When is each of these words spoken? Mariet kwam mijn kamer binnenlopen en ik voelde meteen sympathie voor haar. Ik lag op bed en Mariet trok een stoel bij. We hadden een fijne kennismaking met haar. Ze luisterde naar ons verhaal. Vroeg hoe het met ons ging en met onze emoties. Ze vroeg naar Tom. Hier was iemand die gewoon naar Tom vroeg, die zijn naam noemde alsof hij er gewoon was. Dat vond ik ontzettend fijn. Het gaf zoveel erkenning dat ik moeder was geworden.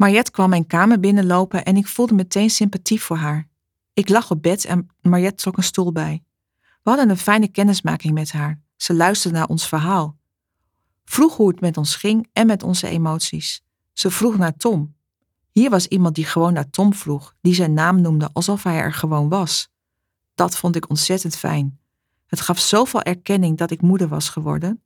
Mariet 0.00 0.30
kwam 0.30 0.48
mijn 0.48 0.66
kamer 0.66 1.00
binnenlopen 1.00 1.64
en 1.64 1.76
ik 1.76 1.86
voelde 1.86 2.14
meteen 2.14 2.50
sympathie 2.50 3.02
voor 3.02 3.16
haar. 3.16 3.48
Ik 3.92 4.08
lag 4.08 4.30
op 4.30 4.42
bed 4.42 4.64
en 4.64 4.88
Mariet 5.00 5.38
trok 5.38 5.56
een 5.56 5.62
stoel 5.62 5.92
bij. 5.92 6.22
We 6.60 6.90
hadden 6.90 7.10
een 7.10 7.16
fijne 7.16 7.48
kennismaking 7.48 8.14
met 8.14 8.32
haar. 8.32 8.60
Ze 8.76 8.94
luisterde 8.94 9.38
naar 9.38 9.46
ons 9.46 9.68
verhaal. 9.68 10.18
Vroeg 11.04 11.36
hoe 11.36 11.48
het 11.48 11.60
met 11.60 11.76
ons 11.76 11.96
ging 11.96 12.28
en 12.32 12.46
met 12.46 12.62
onze 12.62 12.88
emoties. 12.88 13.62
Ze 13.92 14.10
vroeg 14.10 14.38
naar 14.38 14.56
Tom. 14.56 14.94
Hier 15.50 15.70
was 15.70 15.86
iemand 15.86 16.14
die 16.14 16.24
gewoon 16.24 16.52
naar 16.52 16.70
Tom 16.70 16.94
vroeg, 16.94 17.34
die 17.40 17.54
zijn 17.54 17.72
naam 17.72 18.00
noemde 18.00 18.30
alsof 18.32 18.62
hij 18.62 18.76
er 18.76 18.92
gewoon 18.92 19.28
was. 19.28 19.68
Dat 20.34 20.56
vond 20.56 20.76
ik 20.76 20.88
ontzettend 20.88 21.36
fijn. 21.36 21.78
Het 22.26 22.40
gaf 22.40 22.58
zoveel 22.58 23.02
erkenning 23.02 23.58
dat 23.58 23.70
ik 23.70 23.82
moeder 23.82 24.08
was 24.08 24.28
geworden. 24.28 24.82